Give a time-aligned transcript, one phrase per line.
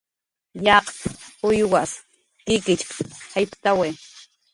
[0.65, 0.97] "Yaqp""
[1.47, 1.91] uywaq
[2.45, 2.91] kikichp""
[3.31, 3.89] jayptawi"